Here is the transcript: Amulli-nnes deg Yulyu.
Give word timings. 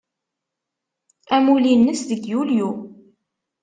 Amulli-nnes 1.35 2.01
deg 2.09 2.21
Yulyu. 2.31 2.69